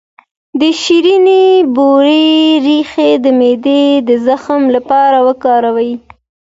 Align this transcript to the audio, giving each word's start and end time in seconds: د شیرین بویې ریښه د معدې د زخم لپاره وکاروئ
د 0.59 0.61
شیرین 0.81 1.27
بویې 1.75 2.35
ریښه 2.65 3.09
د 3.23 3.25
معدې 3.39 3.83
د 4.07 4.09
زخم 4.25 4.61
لپاره 4.75 5.17
وکاروئ 5.27 5.91